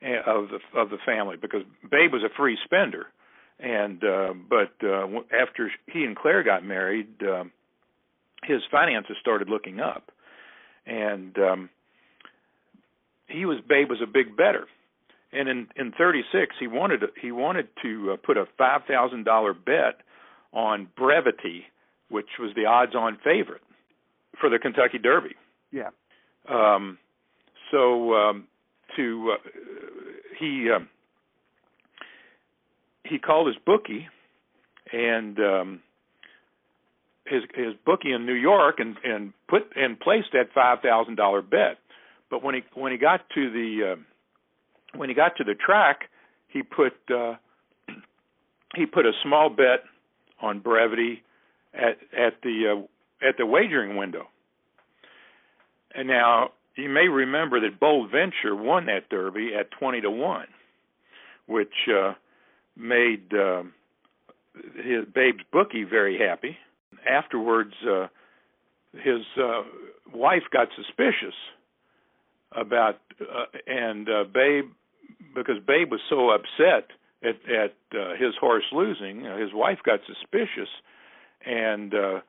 of 0.01 0.47
the 0.49 0.79
of 0.79 0.89
the 0.89 0.97
family 1.05 1.37
because 1.41 1.61
Babe 1.89 2.11
was 2.11 2.23
a 2.23 2.29
free 2.35 2.57
spender, 2.65 3.07
and 3.59 4.03
uh, 4.03 4.33
but 4.49 4.73
uh, 4.83 5.07
after 5.37 5.71
he 5.87 6.03
and 6.03 6.15
Claire 6.15 6.43
got 6.43 6.65
married, 6.65 7.21
uh, 7.23 7.43
his 8.43 8.61
finances 8.71 9.15
started 9.19 9.49
looking 9.49 9.79
up, 9.79 10.11
and 10.85 11.37
um, 11.37 11.69
he 13.27 13.45
was 13.45 13.59
Babe 13.67 13.89
was 13.89 13.99
a 14.01 14.07
big 14.07 14.35
better 14.35 14.67
and 15.33 15.47
in 15.47 15.67
in 15.75 15.91
36 15.91 16.55
he 16.59 16.67
wanted 16.67 17.03
he 17.21 17.31
wanted 17.31 17.67
to 17.81 18.13
uh, 18.13 18.15
put 18.17 18.37
a 18.37 18.45
five 18.57 18.81
thousand 18.87 19.23
dollar 19.23 19.53
bet 19.53 20.01
on 20.53 20.87
brevity, 20.97 21.65
which 22.09 22.27
was 22.39 22.51
the 22.55 22.65
odds-on 22.65 23.17
favorite 23.23 23.61
for 24.39 24.49
the 24.49 24.59
Kentucky 24.59 24.97
Derby. 24.97 25.35
Yeah. 25.71 25.89
Um, 26.49 26.97
so 27.71 28.13
um, 28.13 28.47
to 28.95 29.33
uh, 29.33 29.49
he 30.39 30.69
uh, 30.73 30.79
he 33.05 33.19
called 33.19 33.47
his 33.47 33.57
bookie 33.65 34.07
and 34.91 35.39
um, 35.39 35.81
his 37.25 37.43
his 37.53 37.73
bookie 37.85 38.11
in 38.11 38.25
New 38.25 38.33
York 38.33 38.79
and 38.79 38.97
and 39.03 39.33
put 39.47 39.63
and 39.75 39.99
placed 39.99 40.29
that 40.33 40.47
five 40.53 40.79
thousand 40.81 41.15
dollar 41.15 41.41
bet. 41.41 41.77
But 42.29 42.43
when 42.43 42.55
he 42.55 42.61
when 42.73 42.91
he 42.91 42.97
got 42.97 43.21
to 43.35 43.51
the 43.51 43.93
uh, 43.93 44.97
when 44.97 45.09
he 45.09 45.15
got 45.15 45.37
to 45.37 45.43
the 45.43 45.55
track, 45.55 46.09
he 46.47 46.63
put 46.63 46.93
uh, 47.13 47.35
he 48.75 48.85
put 48.85 49.05
a 49.05 49.11
small 49.23 49.49
bet 49.49 49.83
on 50.41 50.59
brevity 50.59 51.23
at 51.73 51.97
at 52.17 52.41
the 52.43 52.77
uh, 52.77 53.27
at 53.27 53.37
the 53.37 53.45
wagering 53.45 53.95
window. 53.97 54.27
And 55.93 56.07
now 56.07 56.51
you 56.81 56.89
may 56.89 57.07
remember 57.07 57.59
that 57.61 57.79
Bold 57.79 58.11
Venture 58.11 58.55
won 58.55 58.85
that 58.87 59.09
derby 59.09 59.51
at 59.57 59.71
twenty 59.71 60.01
to 60.01 60.11
one, 60.11 60.47
which 61.45 61.73
uh, 61.87 62.13
made 62.75 63.33
uh, 63.33 63.63
his 64.75 65.05
Babe's 65.13 65.45
bookie 65.51 65.83
very 65.83 66.17
happy. 66.17 66.57
Afterwards, 67.09 67.73
uh, 67.89 68.07
his 68.93 69.21
uh, 69.37 69.63
wife 70.13 70.43
got 70.51 70.67
suspicious 70.75 71.35
about, 72.51 72.99
uh, 73.21 73.45
and 73.67 74.09
uh, 74.09 74.23
Babe 74.33 74.65
because 75.33 75.57
Babe 75.65 75.91
was 75.91 76.01
so 76.09 76.29
upset 76.31 76.89
at 77.23 77.37
at 77.49 77.75
uh, 77.97 78.13
his 78.19 78.35
horse 78.39 78.65
losing, 78.71 79.25
uh, 79.25 79.37
his 79.37 79.53
wife 79.53 79.79
got 79.85 79.99
suspicious, 80.05 80.69
and 81.45 81.93
uh, 81.93 82.19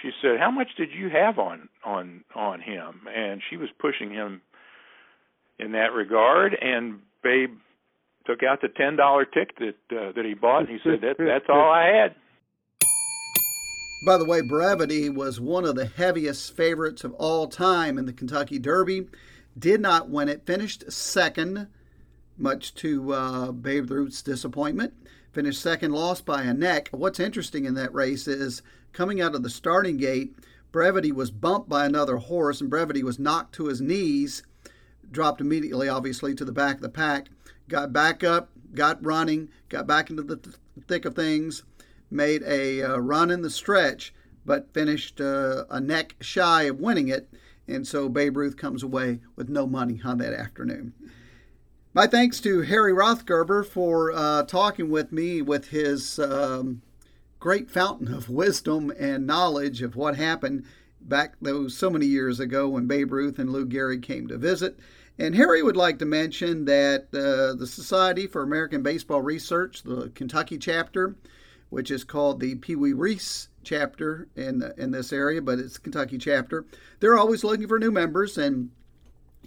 she 0.00 0.10
said, 0.22 0.38
"How 0.38 0.50
much 0.50 0.68
did 0.76 0.90
you 0.92 1.10
have 1.10 1.38
on 1.38 1.68
on 1.84 2.24
on 2.34 2.60
him?" 2.60 3.06
And 3.14 3.42
she 3.50 3.56
was 3.56 3.68
pushing 3.78 4.10
him 4.10 4.40
in 5.58 5.72
that 5.72 5.92
regard, 5.92 6.54
and 6.60 7.00
Babe 7.22 7.56
took 8.26 8.42
out 8.42 8.60
the 8.60 8.68
ten 8.68 8.96
dollar 8.96 9.24
ticket 9.24 9.56
that 9.58 9.96
uh, 9.96 10.12
that 10.12 10.24
he 10.24 10.34
bought, 10.34 10.60
and 10.60 10.68
he 10.68 10.78
said, 10.82 11.00
"That 11.02 11.16
that's 11.18 11.46
all 11.48 11.70
I 11.70 11.86
had." 11.86 12.14
By 14.04 14.16
the 14.16 14.24
way, 14.24 14.40
Brevity 14.40 15.08
was 15.08 15.40
one 15.40 15.64
of 15.64 15.76
the 15.76 15.86
heaviest 15.86 16.56
favorites 16.56 17.04
of 17.04 17.12
all 17.14 17.46
time 17.46 17.98
in 17.98 18.06
the 18.06 18.12
Kentucky 18.12 18.58
Derby. 18.58 19.06
Did 19.56 19.80
not 19.80 20.08
win 20.08 20.28
it, 20.28 20.44
finished 20.44 20.90
second 20.90 21.68
much 22.36 22.74
to 22.76 23.12
uh, 23.12 23.52
Babe 23.52 23.90
Ruth's 23.90 24.22
disappointment. 24.22 24.94
Finished 25.32 25.62
second, 25.62 25.92
lost 25.92 26.26
by 26.26 26.42
a 26.42 26.52
neck. 26.52 26.88
What's 26.90 27.18
interesting 27.18 27.64
in 27.64 27.74
that 27.74 27.94
race 27.94 28.28
is 28.28 28.62
coming 28.92 29.20
out 29.20 29.34
of 29.34 29.42
the 29.42 29.50
starting 29.50 29.96
gate, 29.96 30.34
Brevity 30.72 31.12
was 31.12 31.30
bumped 31.30 31.68
by 31.68 31.84
another 31.84 32.16
horse, 32.16 32.60
and 32.60 32.70
Brevity 32.70 33.02
was 33.02 33.18
knocked 33.18 33.54
to 33.56 33.66
his 33.66 33.80
knees, 33.80 34.42
dropped 35.10 35.40
immediately, 35.40 35.88
obviously, 35.88 36.34
to 36.34 36.44
the 36.44 36.52
back 36.52 36.76
of 36.76 36.82
the 36.82 36.88
pack. 36.88 37.28
Got 37.68 37.92
back 37.92 38.24
up, 38.24 38.50
got 38.74 39.04
running, 39.04 39.50
got 39.68 39.86
back 39.86 40.08
into 40.08 40.22
the 40.22 40.36
th- 40.36 40.56
thick 40.86 41.04
of 41.04 41.14
things, 41.14 41.62
made 42.10 42.42
a 42.42 42.82
uh, 42.82 42.96
run 42.96 43.30
in 43.30 43.42
the 43.42 43.50
stretch, 43.50 44.14
but 44.46 44.72
finished 44.72 45.20
uh, 45.20 45.64
a 45.70 45.80
neck 45.80 46.16
shy 46.20 46.62
of 46.64 46.80
winning 46.80 47.08
it. 47.08 47.28
And 47.68 47.86
so 47.86 48.08
Babe 48.08 48.36
Ruth 48.36 48.56
comes 48.56 48.82
away 48.82 49.20
with 49.36 49.48
no 49.48 49.66
money 49.66 50.00
on 50.04 50.18
that 50.18 50.32
afternoon. 50.32 50.94
My 51.94 52.06
thanks 52.06 52.40
to 52.40 52.62
Harry 52.62 52.94
Rothgerber 52.94 53.66
for 53.66 54.12
uh, 54.12 54.44
talking 54.44 54.88
with 54.88 55.12
me 55.12 55.42
with 55.42 55.68
his 55.68 56.18
um, 56.18 56.80
great 57.38 57.70
fountain 57.70 58.14
of 58.14 58.30
wisdom 58.30 58.90
and 58.98 59.26
knowledge 59.26 59.82
of 59.82 59.94
what 59.94 60.16
happened 60.16 60.64
back 61.02 61.34
those 61.42 61.76
so 61.76 61.90
many 61.90 62.06
years 62.06 62.40
ago 62.40 62.66
when 62.66 62.86
Babe 62.86 63.12
Ruth 63.12 63.38
and 63.38 63.50
Lou 63.50 63.66
Gehrig 63.66 64.02
came 64.02 64.26
to 64.28 64.38
visit. 64.38 64.78
And 65.18 65.34
Harry 65.34 65.62
would 65.62 65.76
like 65.76 65.98
to 65.98 66.06
mention 66.06 66.64
that 66.64 67.08
uh, 67.12 67.58
the 67.58 67.66
Society 67.66 68.26
for 68.26 68.42
American 68.42 68.82
Baseball 68.82 69.20
Research, 69.20 69.82
the 69.82 70.10
Kentucky 70.14 70.56
chapter, 70.56 71.14
which 71.68 71.90
is 71.90 72.04
called 72.04 72.40
the 72.40 72.54
Pee 72.54 72.74
Wee 72.74 72.94
Reese 72.94 73.48
chapter 73.64 74.28
in 74.34 74.62
in 74.78 74.92
this 74.92 75.12
area, 75.12 75.42
but 75.42 75.58
it's 75.58 75.76
Kentucky 75.76 76.16
chapter. 76.16 76.64
They're 77.00 77.18
always 77.18 77.44
looking 77.44 77.68
for 77.68 77.78
new 77.78 77.90
members, 77.90 78.38
and 78.38 78.70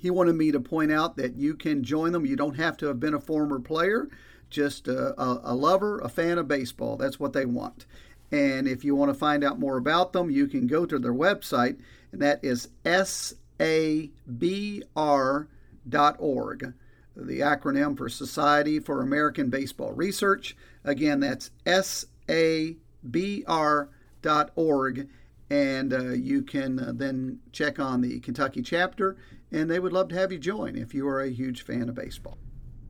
he 0.06 0.12
wanted 0.12 0.36
me 0.36 0.52
to 0.52 0.60
point 0.60 0.92
out 0.92 1.18
that 1.18 1.36
you 1.36 1.56
can 1.56 1.84
join 1.84 2.12
them. 2.12 2.28
You 2.28 2.36
don't 2.36 2.58
have 2.58 2.78
to 2.78 2.86
have 2.86 3.00
been 3.00 3.16
a 3.16 3.20
former 3.20 3.60
player, 3.60 4.08
just 4.52 4.88
a, 4.88 5.20
a, 5.20 5.42
a 5.46 5.56
lover, 5.56 5.98
a 5.98 6.10
fan 6.10 6.38
of 6.38 6.48
baseball. 6.48 6.96
That's 6.96 7.20
what 7.20 7.34
they 7.34 7.46
want. 7.46 7.88
And 8.32 8.68
if 8.68 8.84
you 8.84 8.96
want 8.96 9.10
to 9.10 9.18
find 9.18 9.44
out 9.44 9.58
more 9.58 9.78
about 9.78 10.14
them, 10.14 10.30
you 10.30 10.46
can 10.46 10.68
go 10.68 10.86
to 10.86 11.00
their 11.00 11.12
website, 11.12 11.80
and 12.12 12.22
that 12.22 12.40
is 12.44 12.70
sabr.org, 13.58 14.04
the 17.16 17.40
acronym 17.40 17.98
for 17.98 18.08
Society 18.08 18.80
for 18.80 19.02
American 19.02 19.50
Baseball 19.50 19.92
Research. 19.94 20.56
Again, 20.84 21.20
that's 21.20 21.50
sabr.org 21.66 22.78
and 25.50 25.94
uh, 25.94 26.10
you 26.12 26.42
can 26.42 26.80
uh, 26.80 26.92
then 26.94 27.40
check 27.52 27.80
on 27.80 28.02
the 28.02 28.20
Kentucky 28.20 28.62
chapter, 28.62 29.18
and 29.56 29.72
they 29.72 29.80
would 29.80 29.94
love 29.94 30.10
to 30.10 30.16
have 30.16 30.34
you 30.34 30.38
join 30.38 30.76
if 30.76 30.94
you 30.94 31.08
are 31.08 31.22
a 31.22 31.30
huge 31.30 31.62
fan 31.62 31.88
of 31.88 31.96
baseball. 31.96 32.38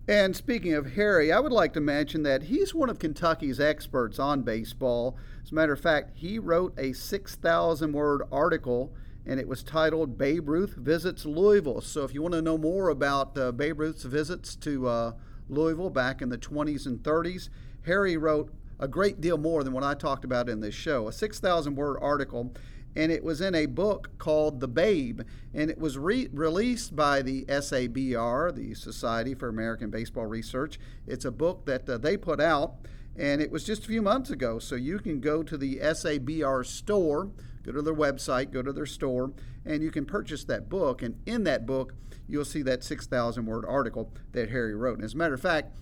And 0.07 0.35
speaking 0.35 0.73
of 0.73 0.93
Harry, 0.93 1.31
I 1.31 1.39
would 1.39 1.51
like 1.51 1.73
to 1.73 1.79
mention 1.79 2.23
that 2.23 2.43
he's 2.43 2.73
one 2.73 2.89
of 2.89 2.97
Kentucky's 2.97 3.59
experts 3.59 4.17
on 4.17 4.41
baseball. 4.41 5.15
As 5.43 5.51
a 5.51 5.55
matter 5.55 5.73
of 5.73 5.79
fact, 5.79 6.11
he 6.15 6.39
wrote 6.39 6.73
a 6.77 6.93
6,000 6.93 7.91
word 7.91 8.23
article 8.31 8.93
and 9.27 9.39
it 9.39 9.47
was 9.47 9.63
titled 9.63 10.17
Babe 10.17 10.49
Ruth 10.49 10.75
Visits 10.75 11.25
Louisville. 11.25 11.81
So 11.81 12.03
if 12.03 12.13
you 12.13 12.21
want 12.21 12.33
to 12.33 12.41
know 12.41 12.57
more 12.57 12.89
about 12.89 13.37
uh, 13.37 13.51
Babe 13.51 13.79
Ruth's 13.79 14.03
visits 14.03 14.55
to 14.57 14.87
uh, 14.87 15.11
Louisville 15.49 15.89
back 15.89 16.21
in 16.21 16.29
the 16.29 16.37
20s 16.37 16.85
and 16.85 16.99
30s, 16.99 17.49
Harry 17.85 18.17
wrote 18.17 18.51
a 18.79 18.87
great 18.87 19.21
deal 19.21 19.37
more 19.37 19.63
than 19.63 19.73
what 19.73 19.83
I 19.83 19.93
talked 19.93 20.25
about 20.25 20.49
in 20.49 20.59
this 20.59 20.75
show. 20.75 21.07
A 21.07 21.13
6,000 21.13 21.75
word 21.75 21.97
article, 22.01 22.53
and 22.95 23.11
it 23.11 23.23
was 23.23 23.41
in 23.41 23.53
a 23.55 23.65
book 23.65 24.17
called 24.17 24.59
The 24.59 24.67
Babe, 24.67 25.21
and 25.53 25.69
it 25.69 25.77
was 25.77 25.97
re- 25.97 26.29
released 26.31 26.95
by 26.95 27.21
the 27.21 27.45
SABR, 27.45 28.55
the 28.55 28.73
Society 28.73 29.33
for 29.33 29.49
American 29.49 29.89
Baseball 29.89 30.25
Research. 30.25 30.79
It's 31.05 31.25
a 31.25 31.31
book 31.31 31.65
that 31.65 31.89
uh, 31.89 31.97
they 31.97 32.17
put 32.17 32.39
out, 32.39 32.75
and 33.17 33.41
it 33.41 33.51
was 33.51 33.63
just 33.63 33.83
a 33.83 33.87
few 33.87 34.01
months 34.01 34.29
ago. 34.29 34.59
So 34.59 34.75
you 34.75 34.99
can 34.99 35.19
go 35.19 35.43
to 35.43 35.57
the 35.57 35.77
SABR 35.77 36.65
store, 36.65 37.31
go 37.63 37.71
to 37.71 37.81
their 37.81 37.93
website, 37.95 38.51
go 38.51 38.61
to 38.61 38.71
their 38.71 38.85
store, 38.85 39.31
and 39.65 39.83
you 39.83 39.91
can 39.91 40.05
purchase 40.05 40.43
that 40.45 40.69
book. 40.69 41.01
And 41.01 41.19
in 41.25 41.43
that 41.43 41.65
book, 41.65 41.93
you'll 42.27 42.45
see 42.45 42.61
that 42.61 42.83
6,000 42.83 43.45
word 43.45 43.65
article 43.67 44.13
that 44.31 44.49
Harry 44.49 44.75
wrote. 44.75 44.97
And 44.97 45.05
as 45.05 45.13
a 45.13 45.17
matter 45.17 45.33
of 45.33 45.41
fact, 45.41 45.77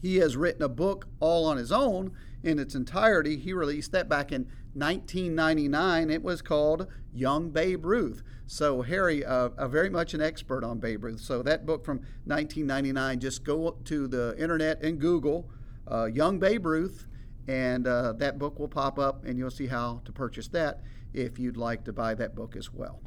he 0.00 0.16
has 0.16 0.36
written 0.36 0.62
a 0.62 0.68
book 0.68 1.06
all 1.20 1.46
on 1.46 1.56
his 1.56 1.72
own 1.72 2.12
in 2.44 2.58
its 2.58 2.74
entirety. 2.74 3.36
He 3.36 3.52
released 3.52 3.92
that 3.92 4.08
back 4.08 4.30
in 4.30 4.42
1999. 4.74 6.10
It 6.10 6.22
was 6.22 6.42
called 6.42 6.86
Young 7.12 7.50
Babe 7.50 7.84
Ruth. 7.84 8.22
So 8.46 8.82
Harry, 8.82 9.24
uh, 9.24 9.50
uh, 9.56 9.68
very 9.68 9.88
much 9.88 10.14
an 10.14 10.20
expert 10.20 10.62
on 10.62 10.78
Babe 10.78 11.04
Ruth. 11.04 11.20
So 11.20 11.42
that 11.42 11.64
book 11.64 11.84
from 11.84 11.98
1999, 12.26 13.20
just 13.20 13.44
go 13.44 13.76
to 13.84 14.06
the 14.06 14.34
internet 14.38 14.82
and 14.82 14.98
Google 14.98 15.48
uh, 15.90 16.06
Young 16.06 16.38
Babe 16.38 16.66
Ruth, 16.66 17.06
and 17.48 17.86
uh, 17.86 18.12
that 18.14 18.38
book 18.38 18.58
will 18.58 18.68
pop 18.68 18.98
up, 18.98 19.24
and 19.24 19.38
you'll 19.38 19.50
see 19.50 19.66
how 19.66 20.00
to 20.04 20.12
purchase 20.12 20.48
that 20.48 20.80
if 21.12 21.38
you'd 21.38 21.56
like 21.56 21.84
to 21.84 21.92
buy 21.92 22.14
that 22.14 22.34
book 22.34 22.56
as 22.56 22.72
well. 22.72 23.00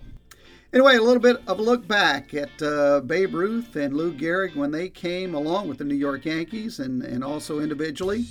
Anyway, 0.74 0.96
a 0.96 1.02
little 1.02 1.22
bit 1.22 1.38
of 1.48 1.60
a 1.60 1.62
look 1.62 1.88
back 1.88 2.34
at 2.34 2.62
uh, 2.62 3.00
Babe 3.02 3.34
Ruth 3.34 3.76
and 3.76 3.96
Lou 3.96 4.14
Gehrig 4.14 4.56
when 4.56 4.72
they 4.72 4.90
came 4.90 5.34
along 5.34 5.70
with 5.70 5.78
the 5.78 5.86
New 5.86 5.96
York 5.96 6.26
Yankees 6.26 6.80
and, 6.80 7.04
and 7.04 7.24
also 7.24 7.60
individually 7.60 8.26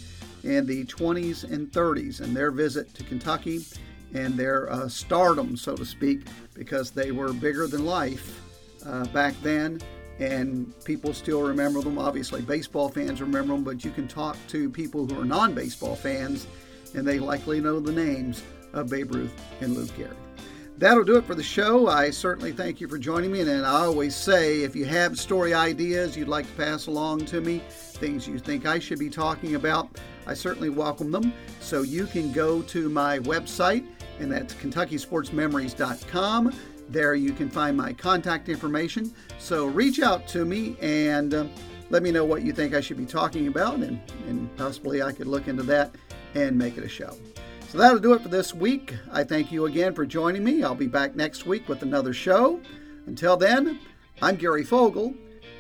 in 0.44 0.66
the 0.66 0.84
20s 0.84 1.44
and 1.44 1.70
30s 1.70 2.20
and 2.20 2.36
their 2.36 2.50
visit 2.50 2.94
to 2.94 3.04
Kentucky 3.04 3.64
and 4.14 4.34
their 4.34 4.70
uh, 4.70 4.88
stardom, 4.88 5.56
so 5.56 5.74
to 5.74 5.84
speak, 5.84 6.26
because 6.54 6.90
they 6.90 7.10
were 7.10 7.32
bigger 7.32 7.66
than 7.66 7.84
life 7.84 8.40
uh, 8.84 9.04
back 9.06 9.34
then 9.42 9.80
and 10.18 10.72
people 10.84 11.12
still 11.12 11.42
remember 11.42 11.80
them. 11.82 11.98
Obviously, 11.98 12.40
baseball 12.40 12.88
fans 12.88 13.20
remember 13.20 13.52
them, 13.52 13.64
but 13.64 13.84
you 13.84 13.90
can 13.90 14.08
talk 14.08 14.36
to 14.48 14.70
people 14.70 15.06
who 15.06 15.20
are 15.20 15.24
non 15.24 15.54
baseball 15.54 15.94
fans 15.94 16.46
and 16.94 17.06
they 17.06 17.18
likely 17.18 17.60
know 17.60 17.80
the 17.80 17.92
names 17.92 18.42
of 18.72 18.88
Babe 18.88 19.14
Ruth 19.14 19.32
and 19.60 19.74
Lou 19.74 19.86
Gehrig. 19.86 20.25
That'll 20.78 21.04
do 21.04 21.16
it 21.16 21.24
for 21.24 21.34
the 21.34 21.42
show. 21.42 21.88
I 21.88 22.10
certainly 22.10 22.52
thank 22.52 22.82
you 22.82 22.88
for 22.88 22.98
joining 22.98 23.32
me. 23.32 23.40
And 23.40 23.64
I 23.64 23.84
always 23.84 24.14
say 24.14 24.62
if 24.62 24.76
you 24.76 24.84
have 24.84 25.18
story 25.18 25.54
ideas 25.54 26.18
you'd 26.18 26.28
like 26.28 26.46
to 26.46 26.52
pass 26.52 26.86
along 26.86 27.24
to 27.26 27.40
me, 27.40 27.62
things 27.70 28.28
you 28.28 28.38
think 28.38 28.66
I 28.66 28.78
should 28.78 28.98
be 28.98 29.08
talking 29.08 29.54
about, 29.54 29.88
I 30.26 30.34
certainly 30.34 30.68
welcome 30.68 31.10
them. 31.10 31.32
So 31.60 31.80
you 31.80 32.04
can 32.04 32.30
go 32.30 32.60
to 32.60 32.90
my 32.90 33.20
website, 33.20 33.86
and 34.18 34.30
that's 34.30 34.52
KentuckySportsMemories.com. 34.54 36.54
There 36.90 37.14
you 37.14 37.32
can 37.32 37.48
find 37.48 37.74
my 37.74 37.94
contact 37.94 38.50
information. 38.50 39.14
So 39.38 39.64
reach 39.66 40.00
out 40.00 40.28
to 40.28 40.44
me 40.44 40.76
and 40.82 41.32
uh, 41.32 41.46
let 41.88 42.02
me 42.02 42.10
know 42.10 42.26
what 42.26 42.42
you 42.42 42.52
think 42.52 42.74
I 42.74 42.82
should 42.82 42.98
be 42.98 43.06
talking 43.06 43.46
about, 43.46 43.76
and, 43.76 43.98
and 44.28 44.54
possibly 44.56 45.02
I 45.02 45.12
could 45.12 45.26
look 45.26 45.48
into 45.48 45.62
that 45.64 45.94
and 46.34 46.58
make 46.58 46.76
it 46.76 46.84
a 46.84 46.88
show. 46.88 47.16
So 47.68 47.78
that'll 47.78 47.98
do 47.98 48.14
it 48.14 48.22
for 48.22 48.28
this 48.28 48.54
week. 48.54 48.94
I 49.12 49.24
thank 49.24 49.50
you 49.50 49.66
again 49.66 49.92
for 49.92 50.06
joining 50.06 50.44
me. 50.44 50.62
I'll 50.62 50.74
be 50.74 50.86
back 50.86 51.16
next 51.16 51.46
week 51.46 51.68
with 51.68 51.82
another 51.82 52.12
show. 52.12 52.60
Until 53.06 53.36
then, 53.36 53.80
I'm 54.22 54.36
Gary 54.36 54.64
Fogle. 54.64 55.14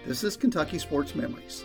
This 0.06 0.22
is 0.22 0.36
Kentucky 0.36 0.78
Sports 0.78 1.14
Memories. 1.14 1.64